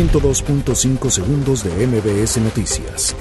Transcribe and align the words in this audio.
102.5 0.00 1.10
segundos 1.10 1.62
de 1.62 1.86
MBS 1.86 2.38
Noticias. 2.38 3.14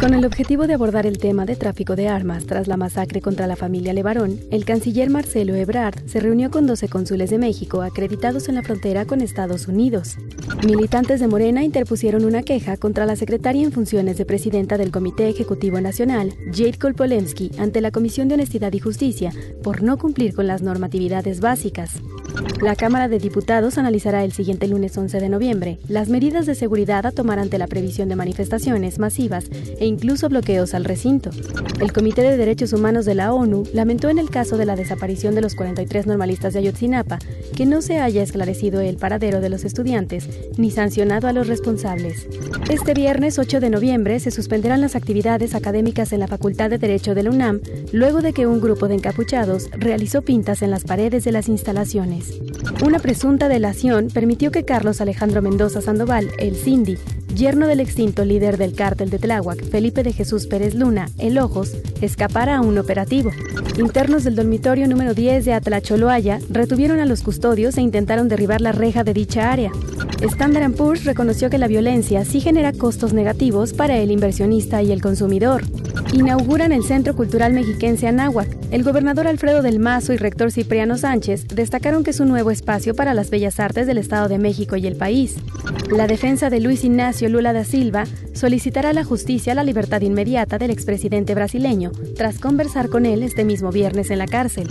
Con 0.00 0.14
el 0.14 0.24
objetivo 0.24 0.66
de 0.66 0.72
abordar 0.72 1.04
el 1.04 1.18
tema 1.18 1.44
de 1.44 1.56
tráfico 1.56 1.94
de 1.94 2.08
armas 2.08 2.46
tras 2.46 2.68
la 2.68 2.78
masacre 2.78 3.20
contra 3.20 3.46
la 3.46 3.54
familia 3.54 3.92
Levarón, 3.92 4.40
el 4.50 4.64
canciller 4.64 5.10
Marcelo 5.10 5.54
Ebrard 5.54 6.06
se 6.06 6.20
reunió 6.20 6.50
con 6.50 6.66
12 6.66 6.88
cónsules 6.88 7.28
de 7.28 7.36
México 7.36 7.82
acreditados 7.82 8.48
en 8.48 8.54
la 8.54 8.62
frontera 8.62 9.04
con 9.04 9.20
Estados 9.20 9.68
Unidos. 9.68 10.16
Militantes 10.64 11.20
de 11.20 11.28
Morena 11.28 11.64
interpusieron 11.64 12.24
una 12.24 12.44
queja 12.44 12.78
contra 12.78 13.04
la 13.04 13.14
secretaria 13.14 13.62
en 13.62 13.72
funciones 13.72 14.16
de 14.16 14.24
presidenta 14.24 14.78
del 14.78 14.92
Comité 14.92 15.28
Ejecutivo 15.28 15.82
Nacional, 15.82 16.32
Jade 16.46 16.78
Kolpolemsky, 16.78 17.50
ante 17.58 17.82
la 17.82 17.90
Comisión 17.90 18.28
de 18.28 18.36
Honestidad 18.36 18.72
y 18.72 18.78
Justicia 18.78 19.32
por 19.62 19.82
no 19.82 19.98
cumplir 19.98 20.34
con 20.34 20.46
las 20.46 20.62
normatividades 20.62 21.40
básicas. 21.40 22.00
La 22.60 22.76
Cámara 22.76 23.08
de 23.08 23.18
Diputados 23.18 23.78
analizará 23.78 24.22
el 24.22 24.32
siguiente 24.32 24.68
lunes 24.68 24.96
11 24.96 25.18
de 25.18 25.28
noviembre 25.28 25.78
las 25.88 26.08
medidas 26.08 26.44
de 26.44 26.54
seguridad 26.54 27.06
a 27.06 27.10
tomar 27.12 27.38
ante 27.38 27.56
la 27.56 27.66
previsión 27.66 28.08
de 28.08 28.16
manifestaciones 28.16 28.98
masivas 28.98 29.46
e 29.78 29.86
incluso 29.86 30.28
bloqueos 30.28 30.74
al 30.74 30.84
recinto. 30.84 31.30
El 31.80 31.92
Comité 31.92 32.22
de 32.22 32.36
Derechos 32.36 32.72
Humanos 32.72 33.06
de 33.06 33.14
la 33.14 33.32
ONU 33.32 33.64
lamentó 33.72 34.10
en 34.10 34.18
el 34.18 34.28
caso 34.28 34.58
de 34.58 34.66
la 34.66 34.76
desaparición 34.76 35.34
de 35.34 35.40
los 35.40 35.54
43 35.54 36.06
normalistas 36.06 36.52
de 36.52 36.58
Ayotzinapa 36.58 37.18
que 37.56 37.66
no 37.66 37.80
se 37.82 37.98
haya 37.98 38.22
esclarecido 38.22 38.80
el 38.80 38.96
paradero 38.96 39.40
de 39.40 39.48
los 39.48 39.64
estudiantes 39.64 40.28
ni 40.58 40.70
sancionado 40.70 41.28
a 41.28 41.32
los 41.32 41.46
responsables. 41.46 42.28
Este 42.70 42.94
viernes 42.94 43.38
8 43.38 43.60
de 43.60 43.70
noviembre 43.70 44.20
se 44.20 44.30
suspenderán 44.30 44.80
las 44.80 44.96
actividades 44.96 45.54
académicas 45.54 46.12
en 46.12 46.20
la 46.20 46.28
Facultad 46.28 46.70
de 46.70 46.78
Derecho 46.78 47.14
de 47.14 47.22
la 47.22 47.30
UNAM 47.30 47.60
luego 47.92 48.20
de 48.20 48.32
que 48.32 48.46
un 48.46 48.60
grupo 48.60 48.86
de 48.86 48.94
encapuchados 48.94 49.70
realizó 49.72 50.22
pintas 50.22 50.62
en 50.62 50.70
las 50.70 50.84
paredes 50.84 51.24
de 51.24 51.32
las 51.32 51.48
instalaciones. 51.48 52.29
Una 52.84 52.98
presunta 52.98 53.48
delación 53.48 54.08
permitió 54.08 54.50
que 54.50 54.64
Carlos 54.64 55.00
Alejandro 55.00 55.42
Mendoza 55.42 55.80
Sandoval, 55.80 56.30
el 56.38 56.56
Cindy, 56.56 56.96
yerno 57.34 57.66
del 57.66 57.80
extinto 57.80 58.24
líder 58.24 58.56
del 58.56 58.74
cártel 58.74 59.10
de 59.10 59.18
Tláhuac, 59.18 59.62
Felipe 59.64 60.02
de 60.02 60.12
Jesús 60.12 60.46
Pérez 60.46 60.74
Luna, 60.74 61.08
el 61.18 61.38
Ojos, 61.38 61.76
escapara 62.00 62.56
a 62.56 62.60
un 62.60 62.78
operativo. 62.78 63.30
Internos 63.78 64.24
del 64.24 64.36
dormitorio 64.36 64.88
número 64.88 65.14
10 65.14 65.44
de 65.44 65.52
Atlacholoaya 65.52 66.40
retuvieron 66.50 67.00
a 67.00 67.06
los 67.06 67.22
custodios 67.22 67.76
e 67.76 67.82
intentaron 67.82 68.28
derribar 68.28 68.60
la 68.60 68.72
reja 68.72 69.04
de 69.04 69.14
dicha 69.14 69.52
área. 69.52 69.70
Standard 70.20 70.72
Poor's 70.72 71.04
reconoció 71.04 71.50
que 71.50 71.58
la 71.58 71.68
violencia 71.68 72.24
sí 72.24 72.40
genera 72.40 72.72
costos 72.72 73.12
negativos 73.12 73.72
para 73.72 73.96
el 73.96 74.10
inversionista 74.10 74.82
y 74.82 74.92
el 74.92 75.00
consumidor. 75.00 75.62
Inauguran 76.12 76.72
el 76.72 76.82
Centro 76.82 77.14
Cultural 77.14 77.52
Mexiquense 77.52 78.08
Anáhuac. 78.08 78.48
El 78.72 78.82
gobernador 78.82 79.28
Alfredo 79.28 79.62
del 79.62 79.78
Mazo 79.78 80.12
y 80.12 80.16
rector 80.16 80.50
Cipriano 80.50 80.98
Sánchez 80.98 81.46
destacaron 81.46 82.02
que 82.02 82.10
es 82.10 82.18
un 82.18 82.28
nuevo 82.28 82.50
espacio 82.50 82.96
para 82.96 83.14
las 83.14 83.30
bellas 83.30 83.60
artes 83.60 83.86
del 83.86 83.96
Estado 83.98 84.28
de 84.28 84.38
México 84.38 84.74
y 84.74 84.88
el 84.88 84.96
país. 84.96 85.36
La 85.88 86.08
defensa 86.08 86.50
de 86.50 86.58
Luis 86.58 86.82
Ignacio 86.82 87.28
Lula 87.28 87.52
da 87.52 87.62
Silva 87.62 88.04
solicitará 88.32 88.90
a 88.90 88.92
la 88.92 89.04
justicia 89.04 89.54
la 89.54 89.62
libertad 89.62 90.00
inmediata 90.00 90.58
del 90.58 90.70
expresidente 90.70 91.36
brasileño 91.36 91.92
tras 92.16 92.40
conversar 92.40 92.88
con 92.88 93.06
él 93.06 93.22
este 93.22 93.44
mismo 93.44 93.70
viernes 93.70 94.10
en 94.10 94.18
la 94.18 94.26
cárcel. 94.26 94.68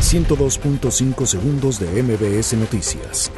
102.5 0.00 1.26
segundos 1.26 1.80
de 1.80 2.02
MBS 2.02 2.54
Noticias. 2.54 3.32